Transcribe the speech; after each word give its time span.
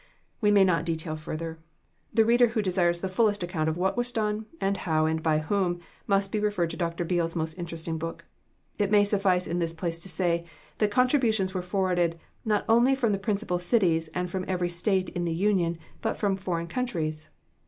We 0.41 0.49
may 0.49 0.63
not 0.63 0.83
detail 0.83 1.15
further. 1.15 1.59
The 2.11 2.25
reader 2.25 2.47
who 2.47 2.63
desires 2.63 3.01
the 3.01 3.07
fullest 3.07 3.43
account 3.43 3.69
of 3.69 3.77
what 3.77 3.95
was 3.95 4.11
done, 4.11 4.47
and 4.59 4.75
how, 4.77 5.05
and 5.05 5.21
by 5.21 5.37
whom, 5.37 5.79
must 6.07 6.31
be 6.31 6.39
referred 6.39 6.71
to 6.71 6.75
Dr. 6.75 7.05
Beale's 7.05 7.35
most 7.35 7.53
interesting 7.53 7.99
book. 7.99 8.25
It 8.79 8.89
may 8.89 9.03
suffice 9.03 9.45
in 9.45 9.59
this 9.59 9.73
place 9.75 9.99
to 9.99 10.09
say, 10.09 10.45
that 10.79 10.89
contributions 10.89 11.53
were 11.53 11.61
forwarded, 11.61 12.17
not 12.43 12.65
only 12.67 12.95
from 12.95 13.11
the 13.11 13.19
principal 13.19 13.59
cities 13.59 14.07
and 14.15 14.31
from 14.31 14.43
every 14.47 14.69
State 14.69 15.09
in 15.09 15.23
the 15.25 15.35
Union, 15.35 15.77
but 16.01 16.17
from 16.17 16.35
foreign 16.35 16.65
countries. 16.65 17.29